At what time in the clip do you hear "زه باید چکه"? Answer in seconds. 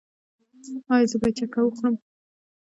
1.11-1.59